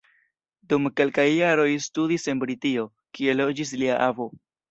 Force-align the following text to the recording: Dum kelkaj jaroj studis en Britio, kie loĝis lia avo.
Dum 0.71 0.87
kelkaj 1.01 1.25
jaroj 1.33 1.67
studis 1.89 2.25
en 2.33 2.41
Britio, 2.45 2.87
kie 3.19 3.37
loĝis 3.43 3.77
lia 3.83 4.01
avo. 4.09 4.31